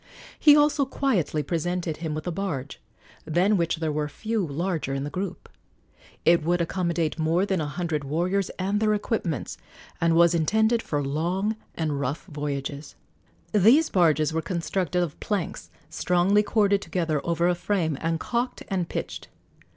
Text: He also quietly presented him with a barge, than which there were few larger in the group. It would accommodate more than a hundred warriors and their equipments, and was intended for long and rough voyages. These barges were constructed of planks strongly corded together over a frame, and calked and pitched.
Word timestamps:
He 0.39 0.55
also 0.57 0.83
quietly 0.85 1.43
presented 1.43 1.97
him 1.97 2.15
with 2.15 2.25
a 2.25 2.31
barge, 2.31 2.81
than 3.23 3.55
which 3.55 3.75
there 3.75 3.91
were 3.91 4.09
few 4.09 4.43
larger 4.43 4.95
in 4.95 5.03
the 5.03 5.11
group. 5.11 5.47
It 6.25 6.41
would 6.43 6.59
accommodate 6.59 7.19
more 7.19 7.45
than 7.45 7.61
a 7.61 7.67
hundred 7.67 8.03
warriors 8.03 8.49
and 8.57 8.79
their 8.79 8.95
equipments, 8.95 9.59
and 10.01 10.15
was 10.15 10.33
intended 10.33 10.81
for 10.81 11.05
long 11.05 11.55
and 11.75 11.99
rough 11.99 12.25
voyages. 12.25 12.95
These 13.53 13.91
barges 13.91 14.33
were 14.33 14.41
constructed 14.41 15.03
of 15.03 15.19
planks 15.19 15.69
strongly 15.87 16.41
corded 16.41 16.81
together 16.81 17.21
over 17.23 17.47
a 17.47 17.53
frame, 17.53 17.95
and 18.01 18.19
calked 18.19 18.63
and 18.69 18.89
pitched. 18.89 19.27